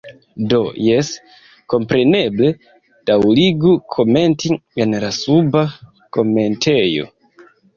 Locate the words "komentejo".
6.19-7.11